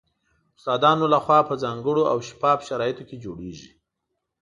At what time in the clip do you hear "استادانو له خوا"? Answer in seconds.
0.57-1.39